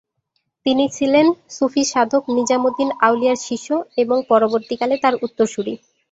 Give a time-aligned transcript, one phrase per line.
[0.65, 1.25] তিনি ছিলেন
[1.55, 3.67] সুফি সাধক নিজামুদ্দিন আউলিয়ার শিষ্য,
[3.97, 5.73] এবং পরবর্তীকালে তার উত্তরসূরি।